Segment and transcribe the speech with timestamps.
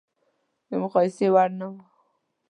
[0.69, 1.73] د مقایسې وړ نه و.